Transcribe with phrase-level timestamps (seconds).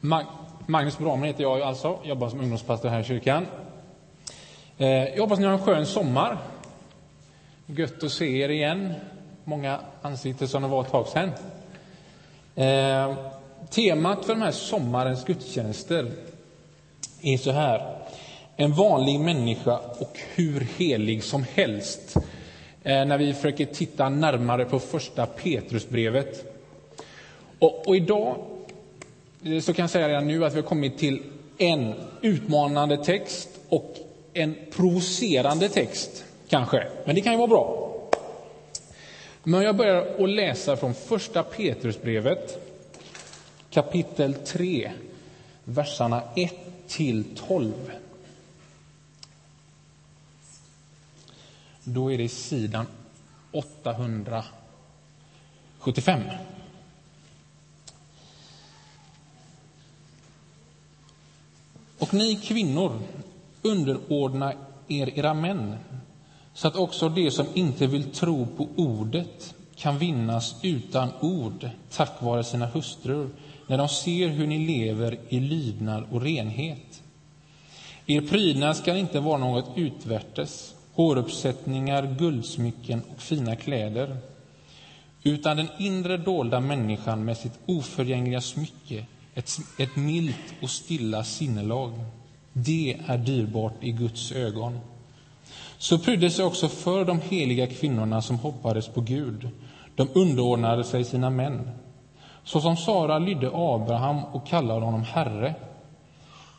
[0.00, 3.46] Magnus Bramen heter jag alltså, jobbar som ungdomspastor här i kyrkan.
[4.78, 6.38] Eh, jag hoppas ni har en skön sommar.
[7.66, 8.92] Gött att se er igen.
[9.44, 11.30] Många ansikten som det var ett tag sedan.
[12.54, 13.14] Eh,
[13.70, 16.12] temat för den här sommarens gudstjänster
[17.22, 17.96] är så här.
[18.56, 22.16] En vanlig människa och hur helig som helst.
[22.82, 26.56] Eh, när vi försöker titta närmare på första Petrusbrevet.
[27.58, 28.36] Och, och idag
[29.44, 31.22] Eh, så kan jag säga redan nu att vi har kommit till
[31.58, 33.96] en utmanande text och
[34.32, 36.86] en provocerande text, kanske.
[37.04, 37.86] Men det kan ju vara bra.
[39.42, 42.66] Men jag börjar att läsa från första Petrusbrevet,
[43.70, 44.92] kapitel 3,
[45.64, 46.54] verserna 1
[46.88, 47.72] till 12.
[51.84, 52.86] Då är det sidan
[53.52, 56.20] 875.
[62.00, 62.98] Och ni kvinnor,
[63.62, 64.52] underordna
[64.88, 65.76] er era män
[66.54, 72.22] så att också de som inte vill tro på ordet kan vinnas utan ord tack
[72.22, 73.30] vare sina hustrur
[73.66, 77.02] när de ser hur ni lever i lydnad och renhet.
[78.06, 84.16] Er prydnad skall inte vara något utvärtes, håruppsättningar, guldsmycken och fina kläder
[85.22, 91.92] utan den inre dolda människan med sitt oförgängliga smycke ett, ett milt och stilla sinnelag.
[92.52, 94.80] Det är dyrbart i Guds ögon.
[95.78, 99.48] Så prydde sig också för de heliga kvinnorna som hoppades på Gud.
[99.94, 101.70] De underordnade sig sina män.
[102.44, 105.54] Så som Sara lydde Abraham och kallade honom Herre.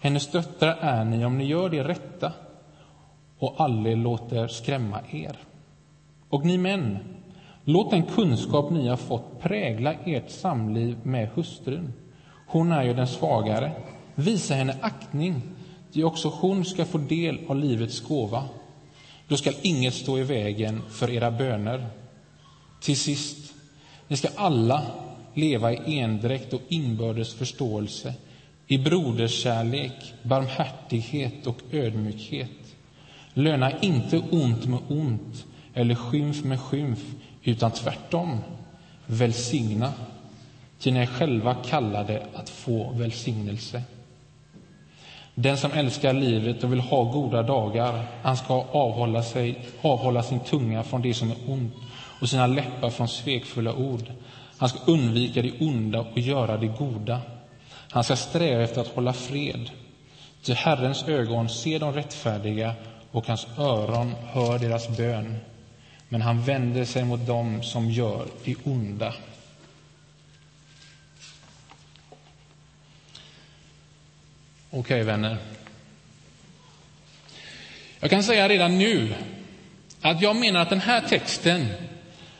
[0.01, 2.33] Hennes döttrar är ni om ni gör det rätta
[3.37, 5.37] och aldrig låter skrämma er.
[6.29, 6.97] Och ni män,
[7.63, 11.93] låt den kunskap ni har fått prägla ert samliv med hustrun
[12.51, 13.71] hon är ju den svagare.
[14.15, 15.41] Visa henne aktning,
[15.93, 18.43] ty också hon ska få del av livets gåva.
[19.27, 21.87] Då skall inget stå i vägen för era böner.
[22.81, 23.53] Till sist,
[24.07, 24.81] ni ska alla
[25.33, 28.13] leva i endräkt och inbördes förståelse,
[28.67, 32.75] i broderskärlek, barmhärtighet och ödmjukhet.
[33.33, 36.99] Löna inte ont med ont eller skymf med skymf,
[37.43, 38.37] utan tvärtom
[39.05, 39.93] välsigna
[40.81, 43.83] ty ni är själva kallade att få välsignelse.
[45.35, 50.39] Den som älskar livet och vill ha goda dagar, han ska avhålla, sig, avhålla sin
[50.39, 51.73] tunga från det som är ont
[52.21, 54.11] och sina läppar från svekfulla ord.
[54.57, 57.21] Han ska undvika det onda och göra det goda.
[57.91, 59.69] Han ska sträva efter att hålla fred.
[60.43, 62.73] Ty Herrens ögon ser de rättfärdiga
[63.11, 65.37] och hans öron hör deras bön.
[66.09, 69.13] Men han vänder sig mot dem som gör det onda.
[74.73, 75.37] Okej, okay, vänner.
[77.99, 79.13] Jag kan säga redan nu
[80.01, 81.67] att jag menar att den här texten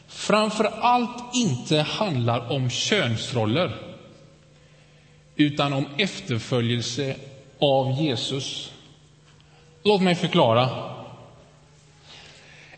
[0.08, 3.75] framför allt inte handlar om könsroller
[5.36, 7.16] utan om efterföljelse
[7.59, 8.72] av Jesus.
[9.84, 10.70] Låt mig förklara.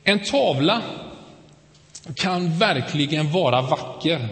[0.04, 0.82] En tavla
[2.16, 4.28] kan verkligen vara vacker.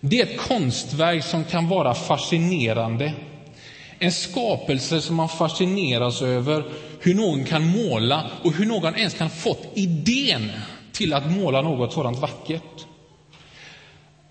[0.00, 3.14] Det är ett konstverk som kan vara fascinerande
[3.98, 6.64] en skapelse som man fascineras över
[7.00, 10.50] hur någon kan måla och hur någon ens kan fått idén
[10.92, 12.86] till att måla något sådant vackert.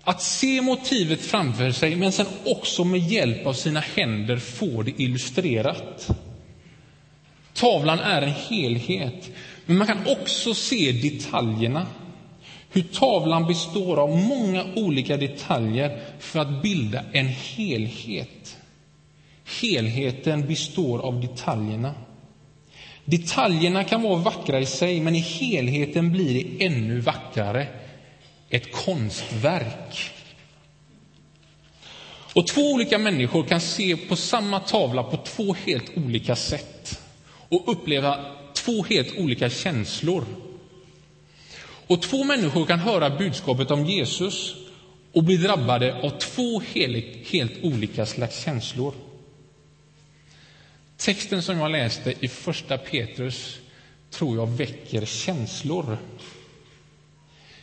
[0.02, 5.00] Att se motivet framför sig, men sen också med hjälp av sina händer få det
[5.02, 6.10] illustrerat.
[7.52, 9.30] Tavlan är en helhet,
[9.66, 11.86] men man kan också se detaljerna.
[12.70, 18.55] Hur tavlan består av många olika detaljer för att bilda en helhet.
[19.60, 21.94] Helheten består av detaljerna.
[23.04, 27.66] Detaljerna kan vara vackra i sig, men i helheten blir det ännu vackrare.
[28.50, 30.10] Ett konstverk.
[32.34, 37.00] Och två olika människor kan se på samma tavla på två helt olika sätt
[37.48, 40.24] och uppleva två helt olika känslor.
[41.86, 44.54] Och två människor kan höra budskapet om Jesus
[45.12, 48.94] och bli drabbade av två helt, helt olika slags känslor.
[50.96, 53.58] Texten som jag läste i första Petrus
[54.10, 55.98] tror jag väcker känslor.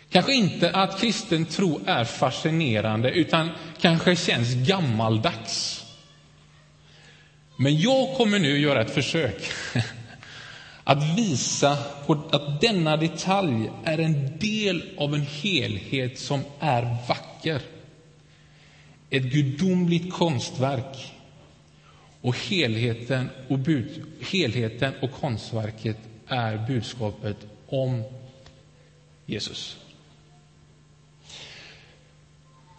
[0.09, 3.49] Kanske inte att kristen tro är fascinerande, utan
[3.81, 5.83] kanske känns gammaldags.
[7.57, 9.51] Men jag kommer nu göra ett försök
[10.83, 17.61] att visa på att denna detalj är en del av en helhet som är vacker.
[19.09, 21.13] ett gudomligt konstverk.
[22.23, 25.97] Och helheten och, bud, helheten och konstverket
[26.27, 27.37] är budskapet
[27.67, 28.03] om
[29.25, 29.77] Jesus.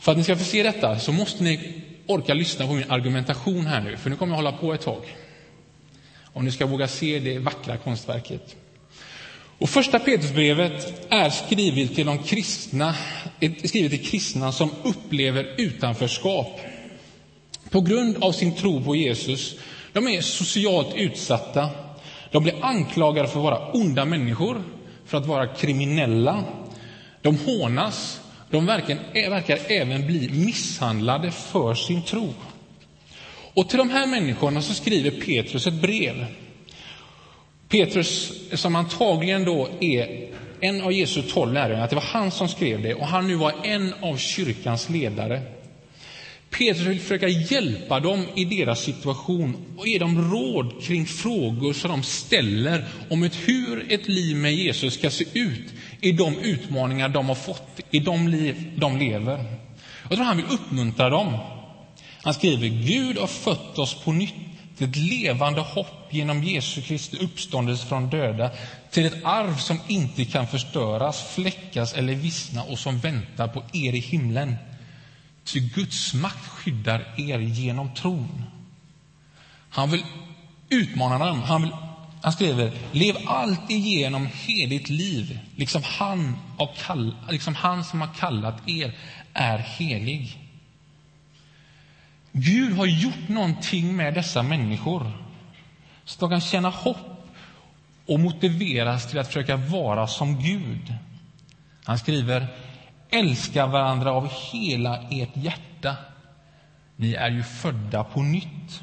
[0.00, 3.66] För att ni ska få se detta så måste ni orka lyssna på min argumentation
[3.66, 5.16] här nu, för nu kommer jag hålla på ett tag.
[6.22, 8.56] Om ni ska våga se det vackra konstverket.
[9.58, 12.94] Och första Petrusbrevet är skrivet till de kristna,
[13.64, 16.60] skrivet till kristna som upplever utanförskap
[17.74, 19.54] på grund av sin tro på Jesus.
[19.92, 21.70] De är socialt utsatta.
[22.30, 24.62] De blir anklagade för att vara onda människor,
[25.06, 26.44] för att vara kriminella.
[27.22, 28.20] De hånas.
[28.50, 32.34] De verkar, verkar även bli misshandlade för sin tro.
[33.54, 36.26] Och till de här människorna så skriver Petrus ett brev.
[37.68, 40.28] Petrus, som antagligen då är
[40.60, 43.34] en av Jesu tolv lärjungar, att det var han som skrev det och han nu
[43.34, 45.42] var en av kyrkans ledare.
[46.58, 51.90] Petrus vill försöka hjälpa dem i deras situation och ge dem råd kring frågor som
[51.90, 57.08] de ställer om ett, hur ett liv med Jesus ska se ut i de utmaningar
[57.08, 59.44] de har fått, i de liv de lever.
[60.08, 61.36] Jag tror han vill uppmuntra dem.
[62.22, 64.34] Han skriver Gud har fött oss på nytt
[64.76, 68.50] till ett levande hopp genom Jesu Kristi uppståndelse från döda
[68.90, 73.92] till ett arv som inte kan förstöras, fläckas eller vissna och som väntar på er
[73.92, 74.56] i himlen.
[75.44, 78.44] Ty Guds makt skyddar er genom tron.
[79.70, 80.04] Han vill
[80.70, 81.42] utmana dem.
[81.42, 81.72] Han, vill,
[82.22, 86.36] han skriver, lev alltid genom heligt liv, liksom han,
[86.86, 88.94] kall, liksom han som har kallat er
[89.32, 90.38] är helig.
[92.32, 95.12] Gud har gjort någonting med dessa människor
[96.04, 97.28] så att de kan känna hopp
[98.06, 100.94] och motiveras till att försöka vara som Gud.
[101.84, 102.46] Han skriver
[103.10, 105.96] Älska varandra av hela ert hjärta.
[106.96, 108.82] Ni är ju födda på nytt.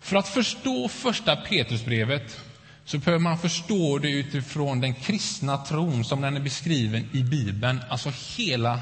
[0.00, 2.40] För att förstå första Petrusbrevet
[2.84, 7.80] så behöver man förstå det utifrån den kristna tron som den är beskriven i Bibeln,
[7.88, 8.80] alltså hela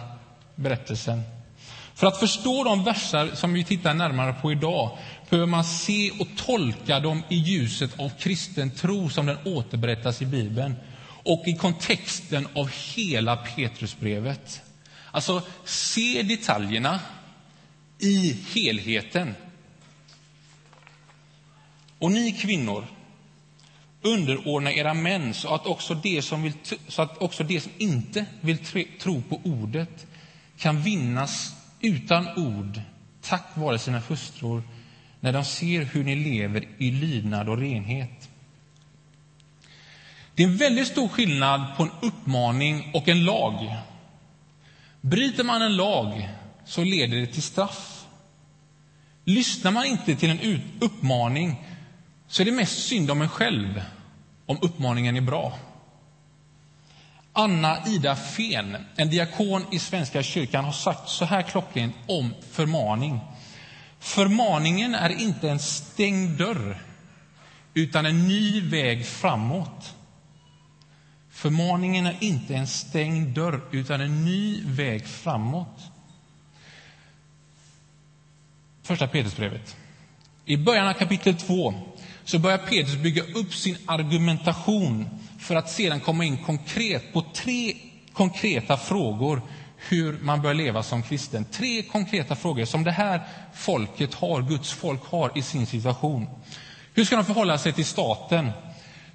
[0.55, 1.23] berättelsen.
[1.95, 4.99] För att förstå de verser som vi tittar närmare på idag
[5.31, 10.27] behöver man se och tolka dem i ljuset av kristen tro som den återberättas i
[10.27, 10.77] Bibeln
[11.25, 14.63] och i kontexten av hela Petrusbrevet.
[15.11, 17.01] Alltså, se detaljerna
[17.99, 19.35] i helheten.
[21.99, 22.87] Och ni kvinnor,
[24.03, 26.53] underordna era män så att också de som, vill,
[26.89, 28.59] så att också de som inte vill
[29.01, 30.07] tro på ordet
[30.59, 32.81] kan vinnas utan ord
[33.21, 34.63] tack vare sina hustrur
[35.21, 38.30] när de ser hur ni lever i lydnad och renhet.
[40.41, 43.77] Det är en väldigt stor skillnad på en uppmaning och en lag.
[45.01, 46.29] Bryter man en lag
[46.65, 48.07] så leder det till straff.
[49.25, 51.67] Lyssnar man inte till en uppmaning
[52.29, 53.83] så är det mest synd om en själv
[54.47, 55.59] om uppmaningen är bra.
[57.33, 63.21] Anna Ida Fen, en diakon i Svenska kyrkan, har sagt så här klockrent om förmaning.
[63.99, 66.83] Förmaningen är inte en stängd dörr,
[67.75, 69.95] utan en ny väg framåt.
[71.41, 75.81] Förmaningen är inte en stängd dörr, utan en ny väg framåt.
[78.83, 79.77] Första Petrusbrevet.
[80.45, 81.75] I början av kapitel 2
[82.25, 87.75] så börjar Petrus bygga upp sin argumentation för att sedan komma in konkret på tre
[88.13, 89.43] konkreta frågor
[89.77, 91.45] hur man bör leva som kristen.
[91.45, 93.21] Tre konkreta frågor som det här
[93.55, 96.27] folket har, Guds folk har i sin situation.
[96.95, 98.51] Hur ska de förhålla sig till staten?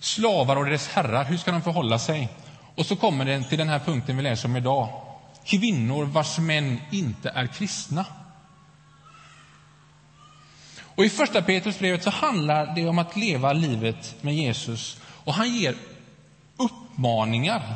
[0.05, 2.29] Slavar och deras herrar, hur ska de förhålla sig?
[2.75, 5.01] Och så kommer den till den här punkten vi läser om idag.
[5.45, 8.05] Kvinnor vars män inte är kristna.
[10.79, 14.97] Och I första Petrusbrevet så handlar det om att leva livet med Jesus.
[15.23, 15.75] Och Han ger
[16.57, 17.75] uppmaningar.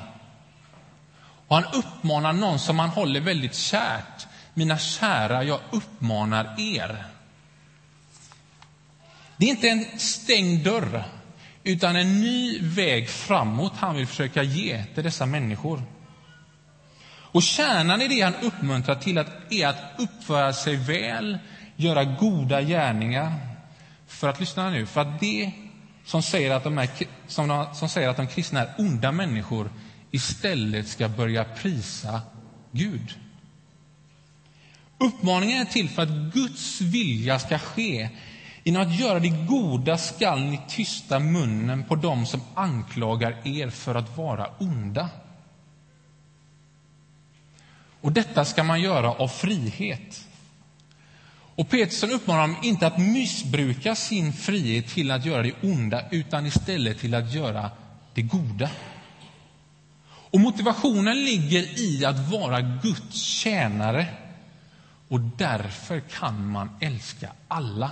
[1.48, 4.28] Och Han uppmanar någon som han håller väldigt kärt.
[4.54, 7.06] Mina kära, jag uppmanar er.
[9.38, 11.19] Det är inte en stängd dörr
[11.70, 15.84] utan en ny väg framåt han vill försöka ge till dessa människor.
[17.32, 21.38] Och kärnan i det han uppmuntrar till att, är att uppföra sig väl,
[21.76, 23.34] göra goda gärningar.
[24.08, 25.52] För att, lyssna nu, för att det
[26.06, 26.90] som säger att de, är,
[27.28, 29.72] som, de, som säger att de kristna är onda människor
[30.12, 32.22] istället ska börja prisa
[32.72, 33.16] Gud.
[34.98, 38.10] Uppmaningen är till för att Guds vilja ska ske
[38.64, 43.96] Genom att göra det goda skall ni tysta munnen på dem som anklagar er för
[43.96, 45.10] att vara onda.
[48.02, 50.26] Och detta ska man göra av frihet.
[51.56, 56.46] Och Petrusson uppmanar dem inte att missbruka sin frihet till att göra det onda, utan
[56.46, 57.72] istället till att göra
[58.14, 58.70] det goda.
[60.32, 64.08] Och motivationen ligger i att vara Guds tjänare.
[65.08, 67.92] Och därför kan man älska alla.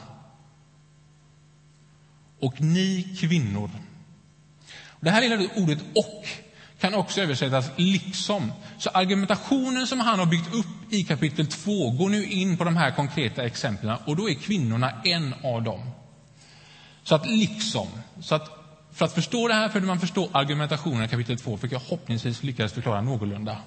[2.39, 3.69] Och ni kvinnor.
[4.99, 6.27] Det här lilla ordet och
[6.79, 8.51] kan också översättas liksom.
[8.77, 12.75] Så argumentationen som han har byggt upp i kapitel 2 går nu in på de
[12.75, 15.91] här konkreta exemplen och då är kvinnorna en av dem.
[17.03, 17.87] Så att liksom,
[18.21, 18.49] så att
[18.91, 22.43] för att förstå det här behöver man förstå argumentationen i kapitel 2, fick jag hoppningsvis
[22.43, 23.57] lyckades förklara någorlunda.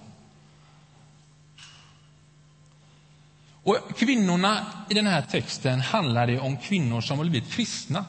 [3.62, 8.04] Och kvinnorna i den här texten handlar det om kvinnor som har blivit kristna.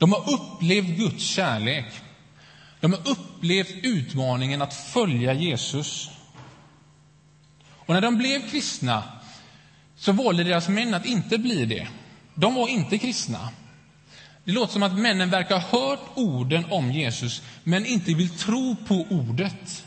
[0.00, 1.84] De har upplevt Guds kärlek.
[2.80, 6.10] De har upplevt utmaningen att följa Jesus.
[7.62, 9.02] Och när de blev kristna
[9.96, 11.88] så valde deras män att inte bli det.
[12.34, 13.48] De var inte kristna.
[14.44, 18.76] Det låter som att männen verkar ha hört orden om Jesus, men inte vill tro
[18.86, 19.84] på ordet.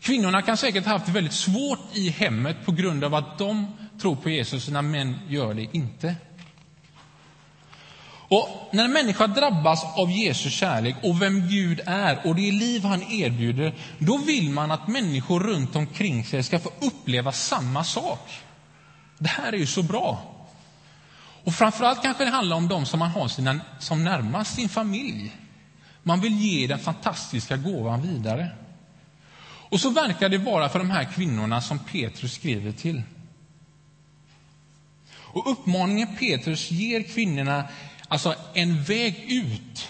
[0.00, 3.66] Kvinnorna kan säkert ha haft det väldigt svårt i hemmet på grund av att de
[4.00, 6.16] tror på Jesus, när män gör det inte.
[8.28, 12.84] Och när en människa drabbas av Jesu kärlek och vem Gud är och det liv
[12.84, 18.30] han erbjuder, då vill man att människor runt omkring sig ska få uppleva samma sak.
[19.18, 20.32] Det här är ju så bra.
[21.44, 25.32] Och framförallt kanske det handlar om de som man har sina, som närmast sin familj.
[26.02, 28.48] Man vill ge den fantastiska gåvan vidare.
[29.68, 33.02] Och så verkar det vara för de här kvinnorna som Petrus skriver till.
[35.36, 37.64] Och uppmaningen Petrus ger kvinnorna,
[38.08, 39.88] alltså en väg ut,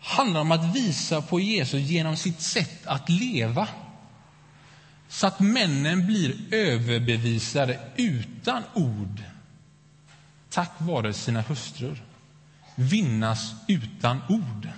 [0.00, 3.68] handlar om att visa på Jesus genom sitt sätt att leva.
[5.08, 9.22] Så att männen blir överbevisade utan ord
[10.50, 12.02] tack vare sina hustrur
[12.74, 14.68] vinnas utan ord.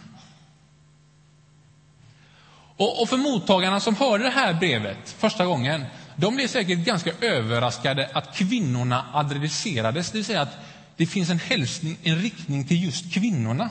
[2.76, 5.84] Och, och för mottagarna som hörde det här brevet första gången,
[6.16, 10.58] de blev säkert ganska överraskade att kvinnorna adresserades, det vill säga att
[10.96, 13.70] det finns en hälsning, en riktning till just kvinnorna.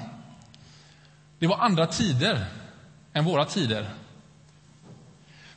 [1.39, 2.46] Det var andra tider
[3.13, 3.89] än våra tider.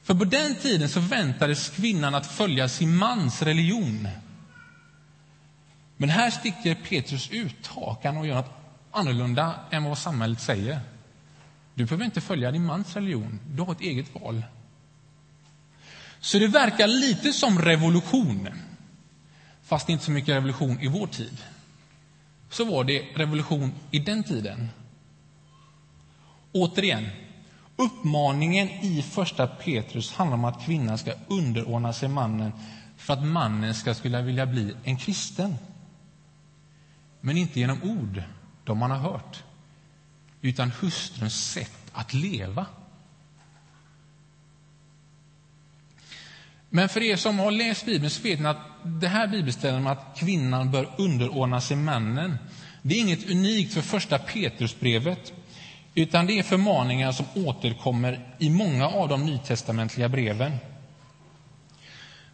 [0.03, 4.09] För på den tiden så väntades kvinnan att följa sin mans religion.
[5.97, 8.55] Men här sticker Petrus ut hakan och gör något
[8.91, 10.81] annorlunda än vad samhället säger.
[11.75, 14.43] Du behöver inte följa din mans religion, du har ett eget val.
[16.21, 18.49] Så det verkar lite som revolution,
[19.63, 21.37] fast inte så mycket revolution i vår tid.
[22.51, 24.69] Så var det revolution i den tiden.
[26.53, 27.09] Återigen,
[27.77, 32.53] uppmaningen i första Petrus handlar om att kvinnan ska underordna sig mannen
[32.97, 35.57] för att mannen ska skulle vilja bli en kristen
[37.21, 38.23] men inte genom ord,
[38.65, 39.45] de man har hört,
[40.41, 42.67] utan hustruns sätt att leva.
[46.71, 49.87] Men för er som har läst Bibeln så vet ni att det här bibelstället om
[49.87, 52.39] att kvinnan bör underordna sig mannen,
[52.83, 55.33] det är inget unikt för första Petrusbrevet,
[55.95, 60.53] utan det är förmaningar som återkommer i många av de nytestamentliga breven.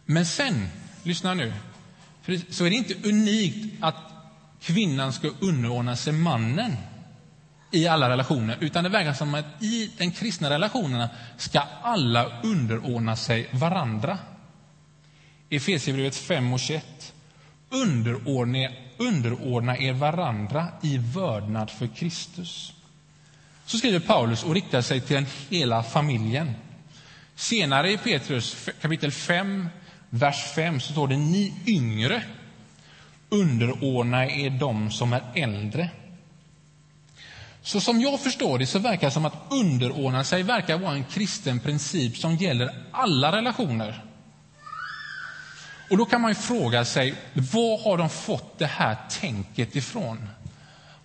[0.05, 0.67] Men sen,
[1.03, 1.53] lyssna nu,
[2.49, 3.95] så är det inte unikt att
[4.61, 6.77] kvinnan ska underordna sig mannen
[7.75, 13.15] i alla relationer, utan det verkar som att i den kristna relationerna ska alla underordna
[13.15, 14.17] sig varandra.
[15.49, 17.13] Efesierbrevet 5 och 21.
[17.69, 22.73] Underordna, underordna er varandra i vördnad för Kristus.
[23.65, 26.55] Så skriver Paulus och riktar sig till den hela familjen.
[27.35, 29.69] Senare i Petrus kapitel 5,
[30.09, 32.23] vers 5 så står det ni yngre
[33.29, 35.89] underordna er dem som är äldre.
[37.65, 41.03] Så som jag förstår det så verkar det som att underordna sig verkar vara en
[41.03, 44.03] kristen princip som gäller alla relationer.
[45.89, 50.29] Och då kan man ju fråga sig, var har de fått det här tänket ifrån?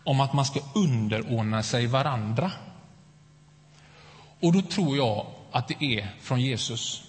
[0.05, 2.53] Om att man ska underordna sig varandra.
[4.41, 7.03] Och då tror jag att det är från Jesus.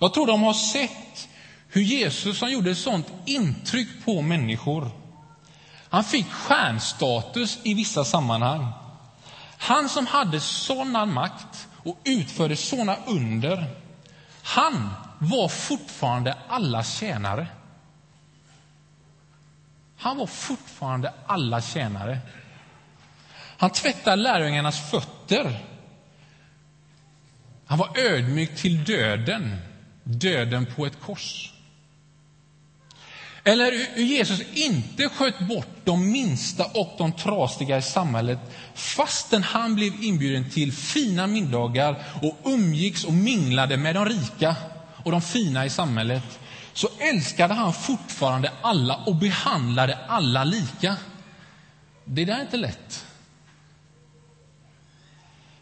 [0.00, 1.28] Jag tror de har sett
[1.68, 5.05] hur Jesus som gjorde ett sånt intryck på människor.
[5.88, 8.72] Han fick stjärnstatus i vissa sammanhang.
[9.58, 13.70] Han som hade sådan makt och utförde sådana under,
[14.42, 17.46] han var fortfarande alla tjänare.
[19.98, 22.18] Han var fortfarande alla tjänare.
[23.58, 25.64] Han tvättade lärjungarnas fötter.
[27.66, 29.56] Han var ödmjuk till döden,
[30.02, 31.52] döden på ett kors.
[33.46, 38.38] Eller hur Jesus inte sköt bort de minsta och de trasiga i samhället
[38.74, 44.56] fastän han blev inbjuden till fina middagar och umgicks och minglade med de rika
[45.04, 46.38] och de fina i samhället
[46.72, 50.96] så älskade han fortfarande alla och behandlade alla lika.
[52.04, 53.04] Det där är inte lätt.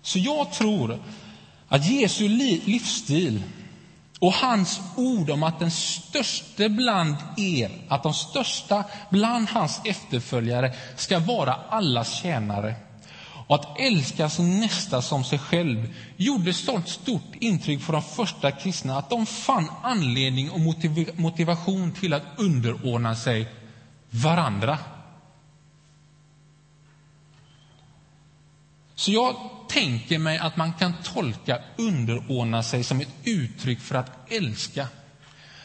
[0.02, 1.02] Så jag tror
[1.68, 3.42] att Jesu livsstil
[4.24, 10.74] och hans ord om att den största bland er, att de största bland hans efterföljare
[10.96, 12.74] ska vara allas tjänare
[13.46, 18.50] och att älska sin nästa som sig själv gjorde sånt stort intryck på de första
[18.50, 20.60] kristna att de fann anledning och
[21.16, 23.48] motivation till att underordna sig
[24.10, 24.78] varandra.
[28.94, 29.36] Så jag
[29.74, 34.88] tänker mig att man kan tolka underordna sig som ett uttryck för att älska,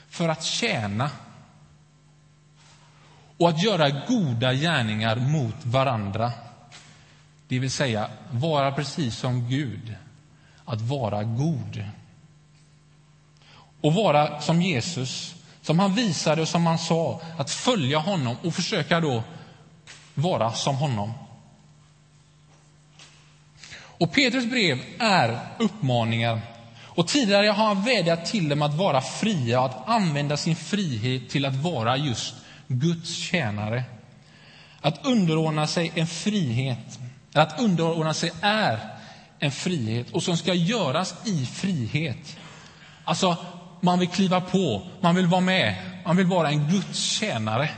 [0.10, 1.10] för att tjäna
[3.38, 6.32] och att göra goda gärningar mot varandra.
[7.48, 9.96] Det vill säga vara precis som Gud,
[10.66, 11.86] att vara god.
[13.82, 18.54] Och vara som Jesus, som han visade och som han sa, att följa honom och
[18.54, 19.24] försöka då
[20.14, 21.14] vara som honom.
[24.00, 26.42] Och Petrus brev är uppmaningar.
[26.84, 31.30] Och Tidigare har han vädjat till dem att vara fria och att använda sin frihet
[31.30, 32.36] till att vara just
[32.68, 33.84] Guds tjänare.
[34.82, 37.00] Att underordna sig en frihet,
[37.34, 38.80] att underordna sig är
[39.40, 42.38] en frihet och som ska göras i frihet.
[43.04, 43.38] Alltså,
[43.82, 45.76] man vill kliva på, man vill vara med,
[46.06, 47.70] man vill vara en Guds tjänare.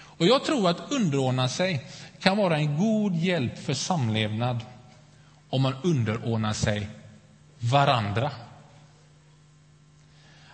[0.00, 1.84] Och jag tror att underordna sig
[2.20, 4.60] kan vara en god hjälp för samlevnad
[5.50, 6.88] om man underordnar sig
[7.58, 8.30] varandra.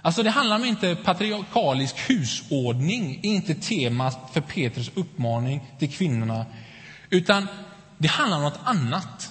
[0.03, 6.47] Alltså det handlar om inte patriarkalisk husordning, inte temat för Petrus uppmaning till kvinnorna,
[7.11, 7.47] utan
[7.99, 9.31] det handlar om något annat.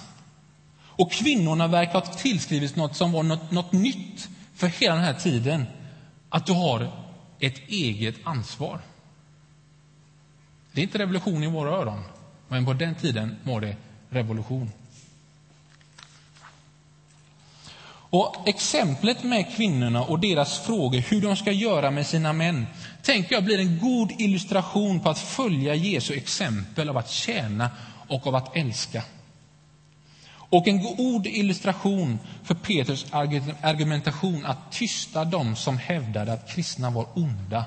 [0.96, 5.14] Och kvinnorna verkar ha tillskrivits något som var något, något nytt för hela den här
[5.14, 5.66] tiden,
[6.28, 6.90] att du har
[7.40, 8.80] ett eget ansvar.
[10.72, 12.02] Det är inte revolution i våra öron.
[12.54, 13.76] Men på den tiden var det
[14.10, 14.72] revolution.
[17.86, 22.66] Och Exemplet med kvinnorna och deras frågor hur de ska göra med sina män
[23.02, 27.70] tänker jag blir en god illustration på att följa Jesu exempel av att tjäna
[28.08, 29.02] och av att älska.
[30.30, 33.06] Och en god illustration för Petrus
[33.62, 37.64] argumentation att tysta dem som hävdade att kristna var onda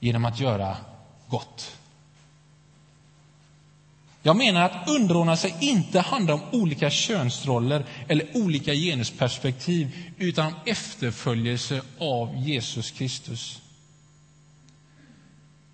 [0.00, 0.76] genom att göra
[1.28, 1.77] gott.
[4.22, 10.54] Jag menar att underordna sig inte handlar om olika könsroller eller olika genusperspektiv utan om
[10.66, 13.62] efterföljelse av Jesus Kristus.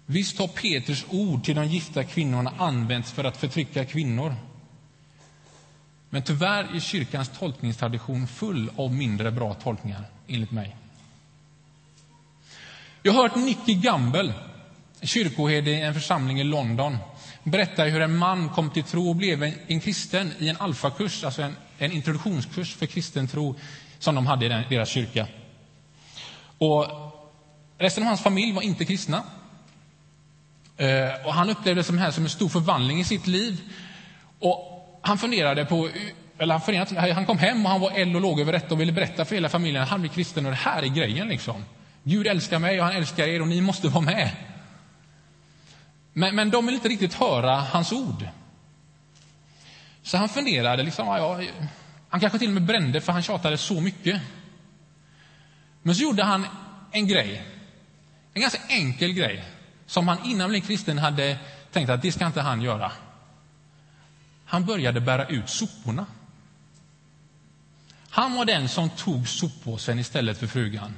[0.06, 4.34] Visst har Petrus ord till de gifta kvinnorna använts för att förtrycka kvinnor.
[6.10, 10.76] Men tyvärr är kyrkans tolkningstradition full av mindre bra tolkningar, enligt mig.
[13.02, 14.34] Jag har hört Nicky Gamble,
[15.02, 16.96] kyrkoherde i en församling i London,
[17.44, 21.24] berättar hur en man kom till tro och blev en, en kristen i en alfakurs,
[21.24, 23.54] alltså en, en introduktionskurs för kristen tro
[23.98, 25.26] som de hade i den, deras kyrka.
[26.58, 26.86] Och
[27.78, 29.22] resten av hans familj var inte kristna.
[30.76, 33.60] Eh, och han upplevde det som, här som en stor förvandling i sitt liv.
[34.38, 35.88] Och han funderade på
[36.38, 38.80] eller han, funderade, han kom hem och han var eld och låg över detta och
[38.80, 41.28] ville berätta för hela familjen att han är kristen och det här är grejen.
[41.28, 41.64] Liksom.
[42.02, 44.30] Gud älskar mig och han älskar er och ni måste vara med.
[46.14, 48.28] Men, men de vill inte riktigt höra hans ord.
[50.02, 51.40] Så han funderade, liksom, ja,
[52.08, 54.22] han kanske till och med brände för han tjatade så mycket.
[55.82, 56.46] Men så gjorde han
[56.90, 57.44] en grej,
[58.34, 59.44] en ganska enkel grej,
[59.86, 61.38] som han innan han blev kristen hade
[61.72, 62.92] tänkt att det ska inte han göra.
[64.44, 66.06] Han började bära ut soporna.
[68.08, 70.94] Han var den som tog soppåsen istället för frugan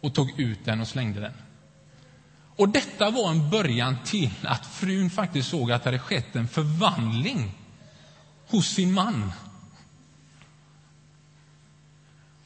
[0.00, 1.32] och tog ut den och slängde den.
[2.60, 6.48] Och detta var en början till att frun faktiskt såg att det hade skett en
[6.48, 7.52] förvandling
[8.48, 9.32] hos sin man.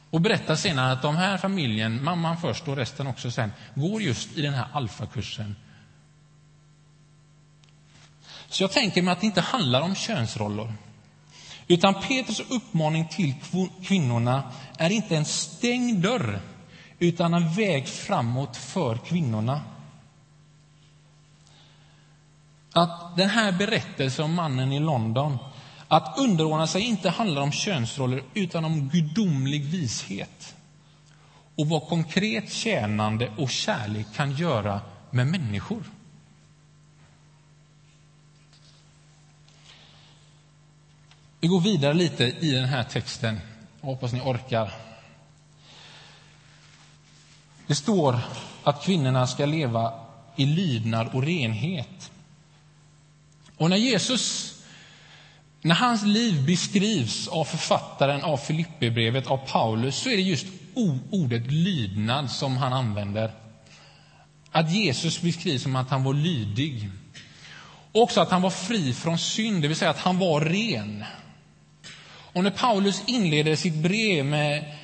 [0.09, 4.37] Och berättar senare att de här familjen, mamman först och resten också sen, går just
[4.37, 5.55] i den här alfakursen.
[8.49, 10.73] Så jag tänker mig att det inte handlar om könsroller.
[11.67, 13.33] Utan Petrus uppmaning till
[13.83, 16.41] kvinnorna är inte en stängd dörr,
[16.99, 19.61] utan en väg framåt för kvinnorna
[22.75, 25.37] att den här berättelsen om mannen i London,
[25.87, 30.55] Att underordna sig inte handlar om könsroller utan om gudomlig vishet
[31.55, 35.83] och vad konkret tjänande och kärlek kan göra med människor.
[41.39, 43.39] Vi går vidare lite i den här texten.
[43.81, 44.73] Jag hoppas ni orkar.
[47.67, 48.19] Det står
[48.63, 49.93] att kvinnorna ska leva
[50.35, 52.11] i lydnad och renhet.
[53.57, 54.55] Och när Jesus
[55.65, 60.45] när hans liv beskrivs av författaren av Filipperbrevet, av Paulus, så är det just
[61.09, 63.31] ordet lydnad som han använder.
[64.51, 66.89] Att Jesus beskrivs som att han var lydig.
[67.91, 71.05] Och också att han var fri från synd, det vill säga att han var ren.
[72.33, 74.75] Och när Paulus inleder sitt brev med,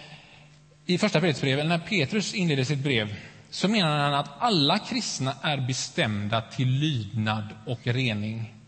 [0.86, 3.16] i första Petrusbrevet, när Petrus inleder sitt brev,
[3.50, 8.61] så menar han att alla kristna är bestämda till lydnad och rening.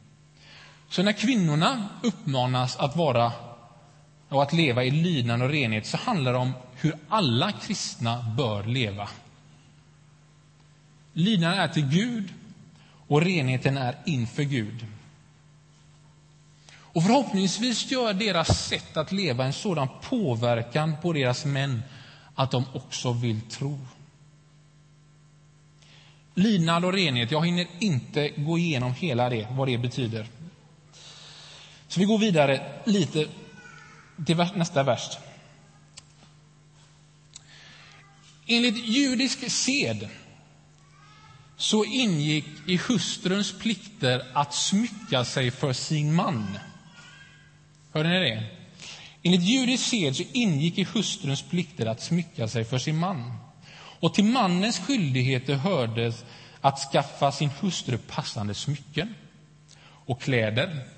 [0.94, 3.32] Så när kvinnorna uppmanas att vara
[4.30, 8.64] och att leva i lydnad och renhet så handlar det om hur alla kristna bör
[8.64, 9.10] leva.
[11.14, 12.34] Lydnaden är till Gud
[13.08, 14.86] och renheten är inför Gud.
[16.78, 21.84] Och förhoppningsvis gör deras sätt att leva en sådan påverkan på deras män
[22.36, 23.80] att de också vill tro.
[26.34, 30.28] Lydnad och renhet, jag hinner inte gå igenom hela det, vad det betyder.
[31.94, 33.28] Så vi går vidare lite
[34.26, 35.18] till nästa vers.
[38.48, 40.10] Enligt judisk sed
[41.58, 46.58] så ingick i hustruns plikter att smycka sig för sin man.
[47.92, 48.44] Hörde ni det?
[49.24, 53.34] Enligt judisk sed så ingick i hustruns plikter att smycka sig för sin man.
[54.00, 56.26] Och till mannens skyldigheter hördes
[56.62, 59.16] att skaffa sin hustru passande smycken
[60.06, 60.93] och kläder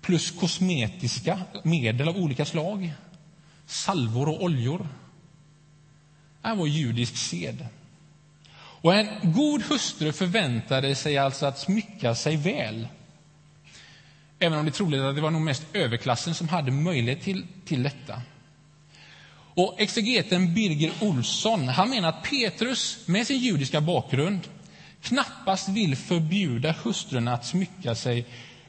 [0.00, 2.92] plus kosmetiska medel av olika slag,
[3.66, 4.88] salvor och oljor.
[6.42, 7.66] Det var judisk sed.
[8.80, 12.88] Och en god hustru förväntade sig alltså att smycka sig väl.
[14.38, 17.46] Även om det är troligt att det var nog mest överklassen som hade möjlighet till,
[17.64, 18.22] till detta.
[19.54, 24.40] Och exegeten Birger Olsson han menar att Petrus med sin judiska bakgrund
[25.02, 28.26] knappast vill förbjuda hustrun att smycka sig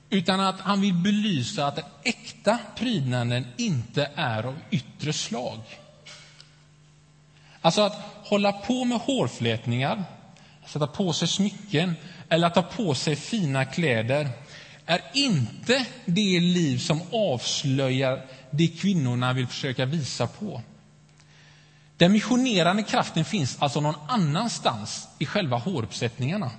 [0.10, 5.60] utan att han vill belysa att den äkta prydnaden inte är av yttre slag.
[7.62, 10.04] Alltså att hålla på med hårflätningar,
[10.67, 11.95] sätta på sig smycken
[12.30, 14.30] eller att ta på sig fina kläder
[14.86, 20.62] är inte det liv som avslöjar det kvinnorna vill försöka visa på.
[21.98, 26.52] Den missionerande kraften finns alltså någon annanstans i själva håruppsättningarna.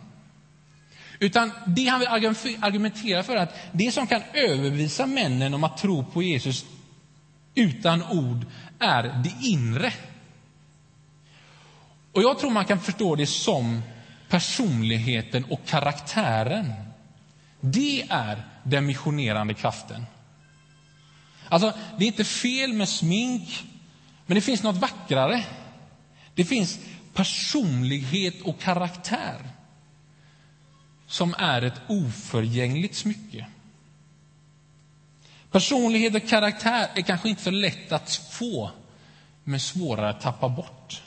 [1.22, 2.08] Utan det han vill
[2.60, 6.64] argumentera för är att det som kan överbevisa männen om att tro på Jesus
[7.54, 8.46] utan ord
[8.78, 9.92] är det inre.
[12.12, 13.82] Och jag tror man kan förstå det som
[14.28, 16.72] personligheten och karaktären.
[17.60, 20.06] Det är den missionerande kraften.
[21.48, 23.64] Alltså, det är inte fel med smink,
[24.26, 25.44] men det finns något vackrare.
[26.34, 26.78] Det finns
[27.14, 29.36] personlighet och karaktär
[31.10, 33.46] som är ett oförgängligt smycke.
[35.50, 38.70] Personlighet och karaktär är kanske inte så lätt att få,
[39.44, 41.02] men svårare att tappa bort.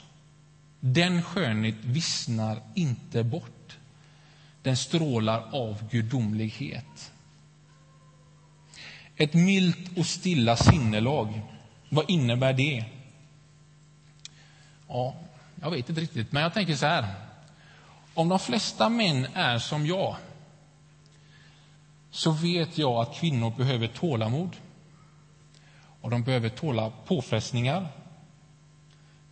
[0.80, 3.78] Den skönhet vissnar inte bort.
[4.62, 7.12] Den strålar av gudomlighet.
[9.16, 11.40] Ett milt och stilla sinnelag,
[11.88, 12.84] vad innebär det?
[14.88, 15.14] Ja,
[15.62, 17.33] jag vet inte riktigt, men jag tänker så här.
[18.14, 20.16] Om de flesta män är som jag
[22.10, 24.56] så vet jag att kvinnor behöver tålamod
[26.00, 27.86] och de behöver tåla påfrestningar.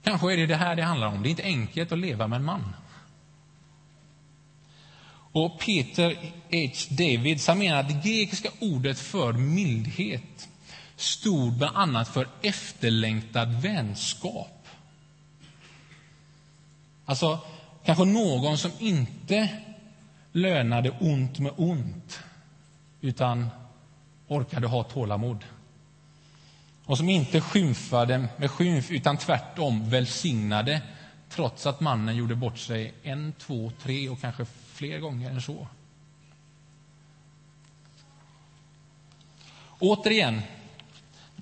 [0.02, 1.22] Kanske är det det här det handlar om.
[1.22, 2.74] Det är inte enkelt att leva med en man.
[5.32, 6.16] Och Peter
[6.50, 6.94] H.
[6.94, 10.48] Davids menar att det grekiska ordet för mildhet
[10.96, 14.68] stod bland annat för efterlängtad vänskap.
[17.04, 17.38] Alltså,
[17.84, 19.48] Kanske någon som inte
[20.32, 22.20] lönade ont med ont
[23.00, 23.48] utan
[24.28, 25.44] orkade ha tålamod.
[26.84, 30.82] Och som inte skymfade med skymf utan tvärtom välsignade
[31.28, 35.66] trots att mannen gjorde bort sig en, två, tre och kanske fler gånger än så.
[39.78, 40.42] Återigen,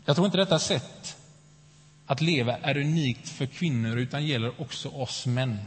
[0.05, 1.17] jag tror inte detta sätt
[2.07, 5.59] att leva är unikt för kvinnor utan gäller också oss män.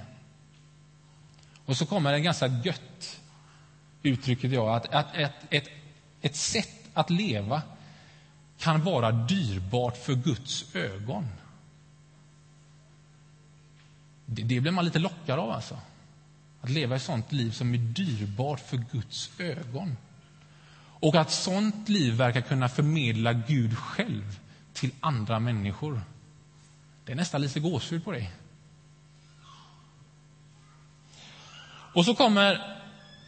[1.65, 3.19] Och så kommer det ganska gött
[4.03, 5.69] uttrycket jag, att, att ett, ett,
[6.21, 7.61] ett sätt att leva
[8.57, 11.27] kan vara dyrbart för Guds ögon.
[14.25, 15.79] Det, det blir man lite lockad av, alltså.
[16.61, 19.97] Att leva ett sånt liv som är dyrbart för Guds ögon.
[21.03, 24.39] Och att sånt liv verkar kunna förmedla Gud själv
[24.73, 26.01] till andra människor.
[27.05, 28.27] Det är nästan lite gåshud på det.
[31.93, 32.77] Och så kommer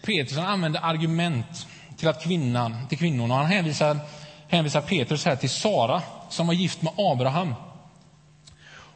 [0.06, 3.36] Petrus, han använder argument till, att kvinnan, till kvinnorna.
[3.36, 4.00] Han hänvisar,
[4.48, 7.54] hänvisar Petrus här till Sara som var gift med Abraham.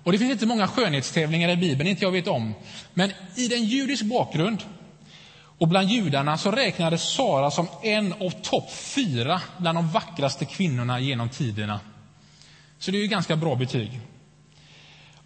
[0.03, 2.53] Och Det finns inte många skönhetstävlingar i Bibeln, inte jag vet om.
[2.93, 4.63] Men i den judisk bakgrund
[5.57, 10.99] och bland judarna så räknades Sara som en av topp fyra bland de vackraste kvinnorna
[10.99, 11.79] genom tiderna.
[12.79, 13.99] Så det är ju ganska bra betyg.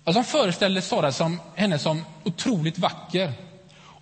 [0.03, 3.31] Alltså han föreställde Sara som, henne som otroligt vacker.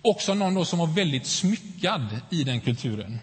[0.02, 3.18] Också någon som var väldigt smyckad i den kulturen.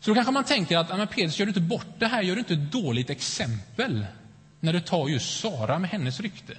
[0.00, 2.34] Så då kanske man tänker att men Petrus, gör du inte bort det här, gör
[2.34, 4.06] du inte ett dåligt exempel
[4.60, 6.58] när du tar just Sara med hennes rykte?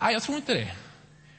[0.00, 0.72] Nej, jag tror inte det.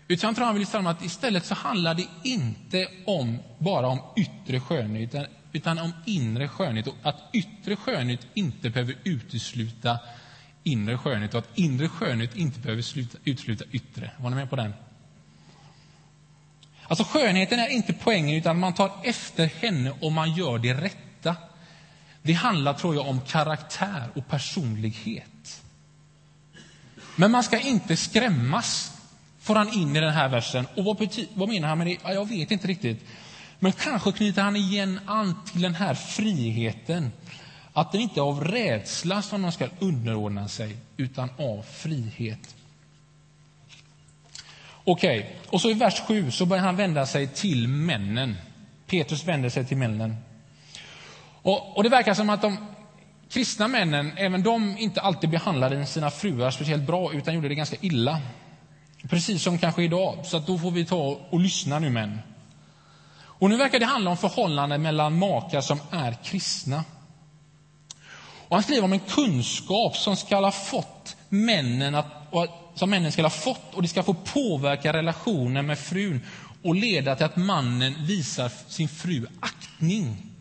[0.07, 3.99] Utan jag tror han vill säga att istället så handlar det inte om, bara om
[4.15, 6.87] yttre skönhet, utan, utan om inre skönhet.
[6.87, 9.99] Och att yttre skönhet inte behöver utesluta
[10.63, 14.11] inre skönhet och att inre skönhet inte behöver sluta, utesluta yttre.
[14.17, 14.73] Var ni med på den?
[16.87, 21.35] Alltså skönheten är inte poängen, utan man tar efter henne och man gör det rätta.
[22.21, 25.61] Det handlar, tror jag, om karaktär och personlighet.
[27.15, 28.91] Men man ska inte skrämmas,
[29.39, 30.67] får han in i den här versen.
[30.75, 31.97] Och vad, bety- vad menar han med det?
[32.03, 33.05] Ja, jag vet inte riktigt.
[33.59, 37.11] Men kanske knyter han igen an till den här friheten.
[37.73, 42.55] Att det inte är av rädsla som de ska underordna sig, utan av frihet.
[44.87, 45.31] Okej, okay.
[45.49, 48.35] och så i vers 7 så börjar han vända sig till männen.
[48.87, 50.15] Petrus vänder sig till männen.
[51.41, 52.57] Och, och det verkar som att de
[53.29, 57.75] kristna männen, även de inte alltid behandlade sina fruar speciellt bra, utan gjorde det ganska
[57.81, 58.21] illa.
[59.09, 60.25] Precis som kanske idag.
[60.25, 62.19] Så att då får vi ta och lyssna nu, män.
[63.17, 66.83] Och nu verkar det handla om förhållanden mellan makar som är kristna.
[68.47, 72.33] Och han skriver om en kunskap som ska ha fått männen att,
[72.75, 76.21] som männen ska ha fått och det ska få påverka relationen med frun
[76.63, 80.31] och leda till att mannen visar sin fru aktning.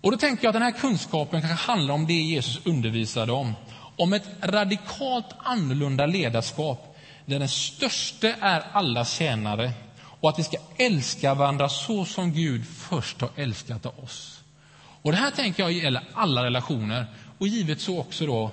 [0.00, 3.54] Och då tänker jag att den här kunskapen kanske handlar om det Jesus undervisade om.
[3.96, 9.72] Om ett radikalt annorlunda ledarskap där den största är allas tjänare
[10.20, 14.40] och att vi ska älska varandra så som Gud först har älskat oss.
[15.02, 17.06] Och Det här tänker jag gäller alla relationer
[17.38, 18.50] och givet så också då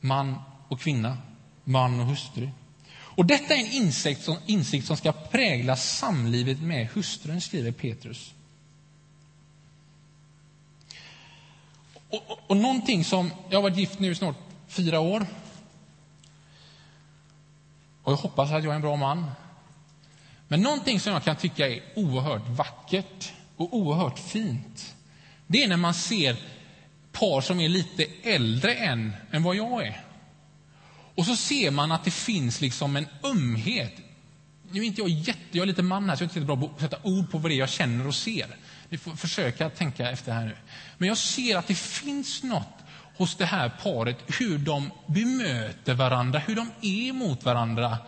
[0.00, 0.34] man
[0.68, 1.18] och kvinna,
[1.64, 2.48] man och hustru.
[3.18, 8.34] Och Detta är en insikt som, insikt som ska prägla samlivet med hustrun, skriver Petrus.
[12.10, 14.36] Och, och, och någonting som, jag har varit gift nu snart
[14.68, 15.26] fyra år.
[18.02, 19.30] Och jag hoppas att jag är en bra man.
[20.48, 24.94] Men någonting som jag kan tycka är oerhört vackert och oerhört fint,
[25.46, 26.36] det är när man ser
[27.12, 30.07] par som är lite äldre än, än vad jag är.
[31.18, 33.92] Och så ser man att det finns liksom en ömhet.
[34.70, 36.56] Nu är inte jag jätte, jag är lite man här, så jag är inte bra
[36.56, 38.46] på att sätta ord på vad det är jag känner och ser.
[38.88, 40.56] Ni får försöka tänka efter här nu.
[40.98, 42.84] Men jag ser att det finns något
[43.16, 47.98] hos det här paret, hur de bemöter varandra, hur de är mot varandra.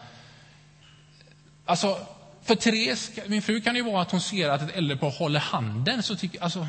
[1.64, 1.99] Alltså,
[2.42, 5.40] för Therese, min fru, kan det vara att hon ser att ett äldre par håller
[5.40, 6.03] handen.
[6.03, 6.66] Så tycker, alltså,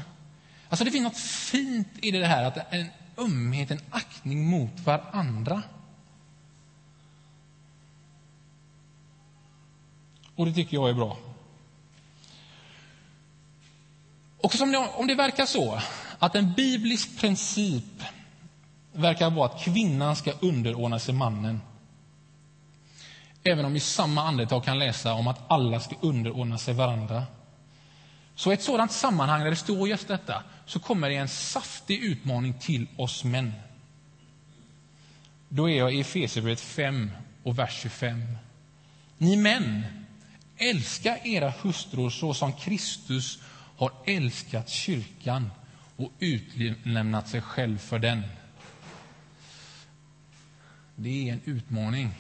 [0.70, 5.64] alltså det finns något fint i det här, att en ömhet, en aktning mot varandra.
[10.36, 11.18] Och det tycker jag är bra.
[14.38, 15.82] Och som det, om det verkar så
[16.20, 18.04] att en biblisk princip
[18.94, 21.62] verkar vara att kvinnan ska underordna sig mannen
[23.44, 27.24] även om vi i samma andetag kan läsa om att alla ska underordna sig varandra.
[28.36, 32.04] Så i ett sådant sammanhang där det står just detta så kommer det en saftig
[32.04, 33.54] utmaning till oss män.
[35.50, 37.12] Då är jag i Efesierbrevet 5
[37.44, 38.38] och vers 25.
[39.18, 39.86] Ni män,
[40.62, 43.40] älska era hustrur så som Kristus
[43.78, 45.52] har älskat kyrkan
[45.96, 48.24] och utlämnat sig själv för den.
[50.96, 52.12] Det är en utmaning.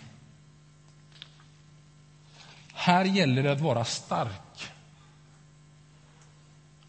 [2.73, 4.71] Här gäller det att vara stark.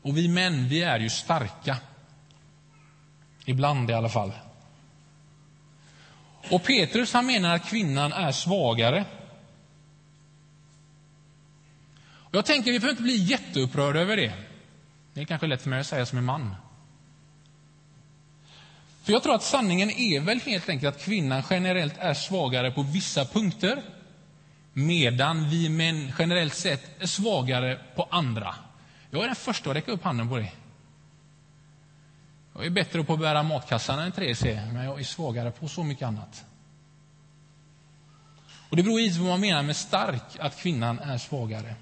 [0.03, 1.77] Och vi män, vi är ju starka.
[3.45, 4.33] Ibland i alla fall.
[6.51, 9.05] Och Petrus han menar att kvinnan är svagare.
[12.05, 14.33] Och jag tänker vi behöver inte bli jätteupprörda över det.
[15.15, 16.55] Det är kanske lätt för mig att säga som en man.
[19.03, 22.83] För jag tror att sanningen är väl helt enkelt att kvinnan generellt är svagare på
[22.83, 23.83] vissa punkter
[24.73, 28.55] medan vi män generellt sett är svagare på andra.
[29.11, 30.53] Jag är den första att räcka upp handen på det.
[32.55, 35.83] Jag är bättre på att bära matkassar än Therese men jag är svagare på så
[35.83, 36.45] mycket annat.
[38.69, 41.75] Och Det beror givetvis på vad man menar med stark, att kvinnan är svagare.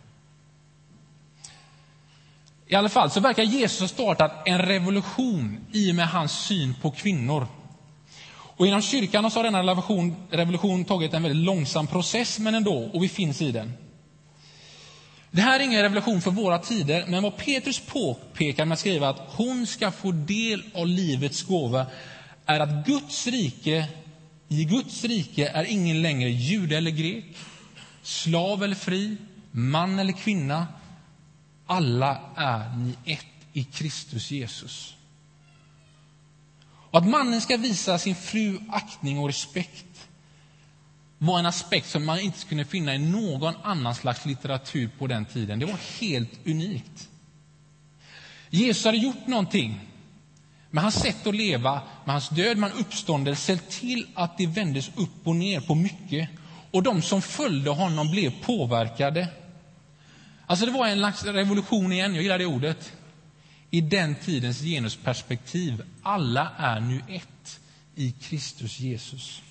[2.70, 6.74] I alla fall så verkar Jesus ha startat en revolution i och med hans syn
[6.83, 7.46] på kvinnor.
[8.33, 12.90] Och inom kyrkan så har denna revolution, revolution tagit en väldigt långsam process, men ändå,
[12.92, 13.72] och vi finns i den.
[15.30, 19.09] Det här är ingen revolution för våra tider, men vad Petrus påpekar med att skriva
[19.09, 21.87] att hon ska få del av livets gåva
[22.46, 23.87] är att Guds rike,
[24.48, 27.24] i Guds rike är ingen längre jude eller grek,
[28.02, 29.16] slav eller fri,
[29.50, 30.66] man eller kvinna.
[31.70, 34.94] Alla är ni ett i Kristus Jesus.
[36.90, 40.09] Och att mannen ska visa sin fru aktning och respekt
[41.18, 45.24] var en aspekt som man inte kunde finna i någon annan slags litteratur på den
[45.24, 45.59] tiden.
[45.59, 47.09] Det var helt unikt.
[48.50, 49.80] Jesus hade gjort någonting
[50.70, 54.90] med hans sätt att leva, med hans död, med hans uppståndelse, till att det vändes
[54.96, 56.28] upp och ner på mycket.
[56.70, 59.28] Och de som följde honom blev påverkade.
[60.50, 62.92] Alltså det var en slags revolution igen, jag gillar det ordet.
[63.70, 65.82] I den tidens genusperspektiv.
[66.02, 67.60] Alla är nu ett
[67.94, 69.42] i Kristus Jesus.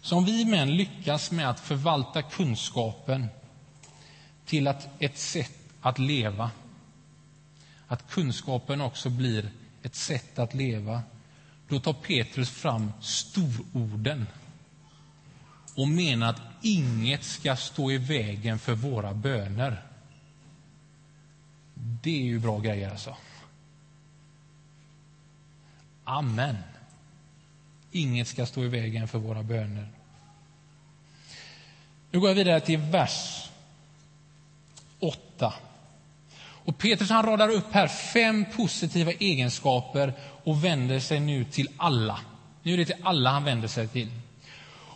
[0.00, 3.26] Så om vi män lyckas med att förvalta kunskapen
[4.44, 6.50] till att ett sätt att leva,
[7.86, 9.50] att kunskapen också blir
[9.82, 11.02] ett sätt att leva,
[11.68, 14.26] då tar Petrus fram stororden
[15.76, 19.82] och menar att inget ska stå i vägen för våra böner.
[21.74, 23.16] Det är ju bra grejer, alltså.
[26.04, 26.56] Amen.
[27.92, 29.88] Inget ska stå i vägen för våra böner.
[32.10, 33.50] Nu går jag vidare till vers
[34.98, 35.54] 8.
[36.68, 40.12] Och Petrus han radar upp här fem positiva egenskaper
[40.44, 42.20] och vänder sig nu till alla.
[42.62, 44.08] Nu är det till alla han vänder sig till.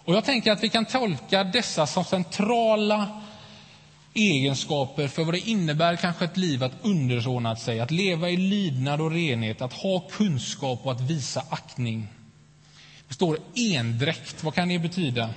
[0.04, 3.20] Och Jag tänker att vi kan tolka dessa som centrala
[4.14, 9.00] egenskaper för vad det innebär kanske ett liv att underordna sig, att leva i lydnad
[9.00, 12.08] och renhet, att ha kunskap och att visa aktning.
[13.08, 14.44] Det står endräkt.
[14.44, 15.30] Vad kan det betyda?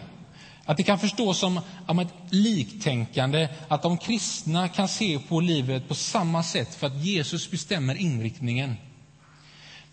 [0.66, 1.62] Att det kan förstås som,
[2.00, 7.52] ett liktänkande, att de kristna kan se på livet på samma sätt för att Jesus
[7.52, 8.76] bestämmer inriktningen.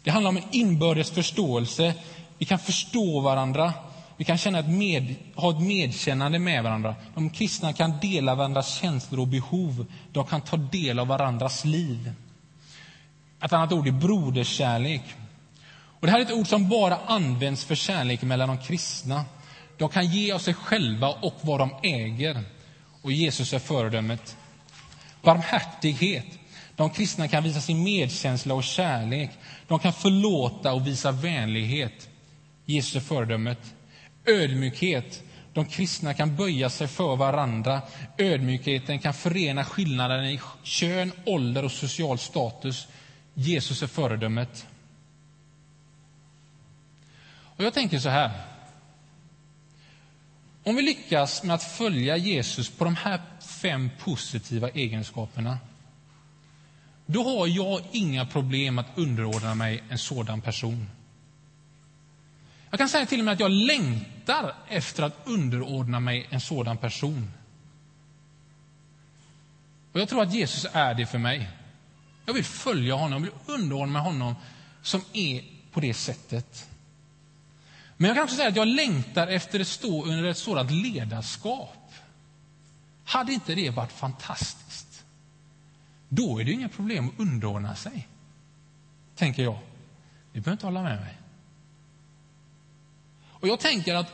[0.02, 1.94] Det handlar om en inbördes förståelse.
[2.38, 3.72] Vi kan förstå varandra.
[4.16, 6.94] Vi kan känna ett med, ha ett medkännande med varandra.
[7.14, 9.87] De kristna kan dela varandras känslor och behov.
[10.12, 12.12] De kan ta del av varandras liv.
[13.44, 15.02] Ett annat ord är broderskärlek.
[16.00, 19.24] Och det här är ett ord som bara används för kärlek mellan de kristna.
[19.83, 22.45] De kan ge av sig själva och vad de äger.
[23.03, 24.37] Och Jesus är föredömet.
[25.23, 26.27] Barmhärtighet.
[26.77, 29.31] De kristna kan visa sin medkänsla och kärlek.
[29.68, 32.09] De kan förlåta och visa vänlighet.
[32.64, 33.75] Jesus är föredömet.
[34.27, 35.23] Ödmjukhet.
[35.53, 37.83] De kristna kan böja sig för varandra.
[38.18, 42.88] Ödmjukheten kan förena skillnaderna i kön, ålder och social status.
[43.35, 44.66] Jesus är föredömet.
[47.57, 48.52] Och jag tänker så här.
[50.64, 55.59] Om vi lyckas med att följa Jesus på de här fem positiva egenskaperna
[57.07, 60.90] då har jag inga problem att underordna mig en sådan person.
[62.70, 66.77] Jag kan säga till och med att jag längtar efter att underordna mig en sådan
[66.77, 67.33] person.
[69.92, 71.51] Och Jag tror att Jesus är det för mig.
[72.27, 74.35] Jag vill följa honom, jag vill underordna mig honom
[74.83, 76.68] som är på det sättet.
[78.03, 81.92] Men jag kan också säga att jag längtar efter att stå under ett sådant ledarskap.
[83.05, 85.05] Hade inte det varit fantastiskt?
[86.09, 88.09] Då är det inga problem att underordna sig,
[89.17, 89.59] tänker jag.
[90.33, 91.19] Ni behöver inte hålla med mig.
[93.25, 94.13] Och jag tänker att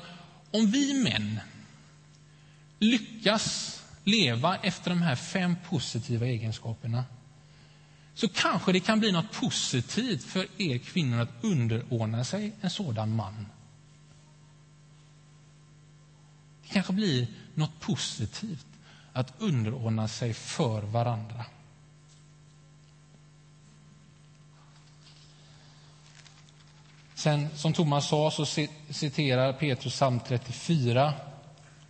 [0.50, 1.40] om vi män
[2.78, 7.04] lyckas leva efter de här fem positiva egenskaperna
[8.14, 13.16] så kanske det kan bli något positivt för er kvinnor att underordna sig en sådan
[13.16, 13.46] man.
[16.68, 18.66] Det kanske blir något positivt
[19.12, 21.44] att underordna sig för varandra.
[27.14, 28.46] Sen, som Thomas sa, så
[28.90, 31.14] citerar Petrus psalm 34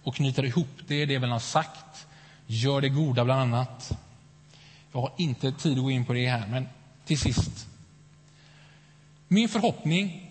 [0.02, 2.06] och knyter ihop det, det väl har sagt.
[2.46, 3.98] Gör det goda, bland annat.
[4.92, 6.68] Jag har inte tid att gå in på det här, men
[7.04, 7.66] till sist.
[9.28, 10.27] Min förhoppning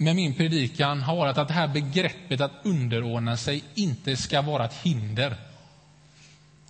[0.00, 4.64] med min predikan har varit att det här begreppet att underordna sig inte ska vara
[4.64, 5.36] ett hinder.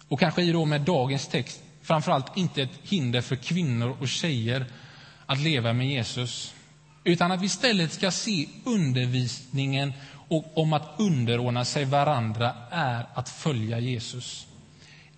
[0.09, 4.67] Och kanske i då med dagens text framförallt inte ett hinder för kvinnor och tjejer
[5.27, 6.55] att leva med Jesus.
[7.05, 9.93] Utan att vi istället ska se undervisningen
[10.29, 14.47] och om att underordna sig varandra är att följa Jesus.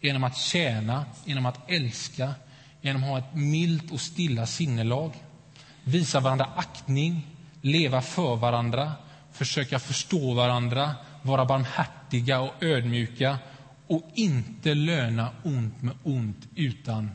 [0.00, 2.34] Genom att tjäna, genom att älska,
[2.80, 5.12] genom att ha ett milt och stilla sinnelag.
[5.84, 7.26] Visa varandra aktning,
[7.60, 8.92] leva för varandra,
[9.32, 13.38] försöka förstå varandra, vara barmhärtiga och ödmjuka
[13.86, 17.10] och inte löna ont med ont utan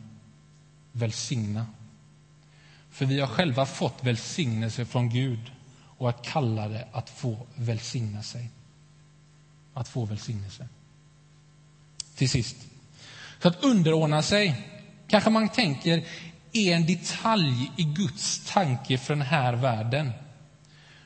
[0.91, 1.65] välsigna.
[2.91, 5.51] För vi har själva fått välsignelse från Gud
[5.97, 8.49] och är kallade att få välsigna sig.
[9.73, 10.67] Att få välsignelse.
[12.15, 12.55] Till sist.
[13.41, 14.67] Så att underordna sig,
[15.07, 16.05] kanske man tänker,
[16.51, 20.11] är en detalj i Guds tanke för den här världen.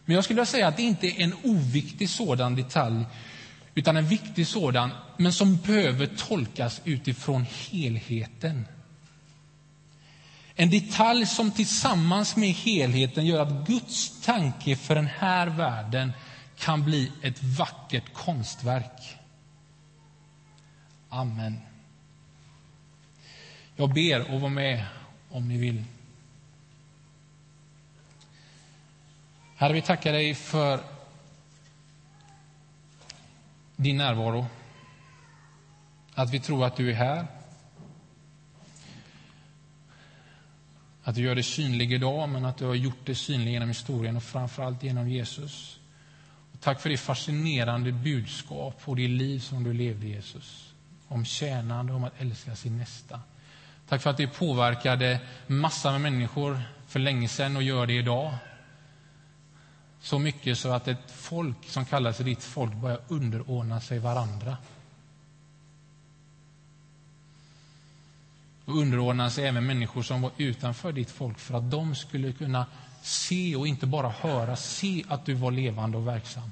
[0.09, 3.05] Men jag skulle vilja säga att det inte är en oviktig sådan detalj,
[3.75, 8.67] utan en viktig sådan, men som behöver tolkas utifrån helheten.
[10.55, 16.11] En detalj som tillsammans med helheten gör att Guds tanke för den här världen
[16.57, 19.17] kan bli ett vackert konstverk.
[21.09, 21.59] Amen.
[23.75, 24.85] Jag ber och var med
[25.29, 25.83] om ni vill.
[29.59, 30.79] Herre, vi tackar dig för
[33.75, 34.45] din närvaro.
[36.13, 37.27] Att vi tror att du är här.
[41.03, 44.17] Att du gör det synlig idag, men att du har gjort det synlig genom historien
[44.17, 45.79] och framförallt genom Jesus.
[46.53, 50.73] Och tack för det fascinerande budskap och det liv som du levde, Jesus.
[51.07, 53.21] Om tjänande, om att älska sin nästa.
[53.89, 58.33] Tack för att det påverkade massor med människor för länge sedan och gör det idag.
[60.01, 64.57] Så mycket så att ett folk som kallar sig ditt folk börjar underordna sig varandra.
[68.65, 72.65] Och underordna sig även människor som var utanför ditt folk för att de skulle kunna
[73.01, 76.51] se och inte bara höra, se att du var levande och verksam.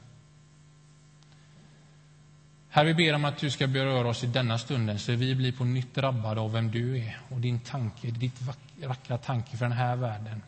[2.70, 5.52] Herre, vi ber om att du ska beröra oss i denna stunden så vi blir
[5.52, 8.41] på nytt drabbade av vem du är och din tanke, ditt
[8.86, 10.41] vackra tanke för den här världen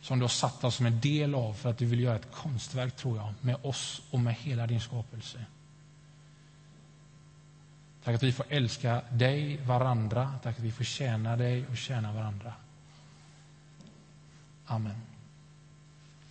[0.00, 2.32] som du har satt oss som en del av för att du vill göra ett
[2.32, 5.44] konstverk, tror jag, med oss och med hela din skapelse.
[8.04, 10.34] Tack att vi får älska dig, varandra.
[10.42, 12.52] Tack att vi får tjäna dig och tjäna varandra.
[14.66, 15.05] Amen.